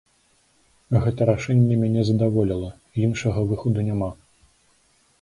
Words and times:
Гэта 1.03 1.27
рашэнне 1.31 1.77
мяне 1.83 2.01
задаволіла, 2.09 2.73
іншага 3.05 3.39
выхаду 3.55 3.89
няма. 3.93 4.13